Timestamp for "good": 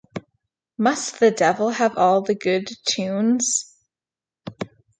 2.33-2.71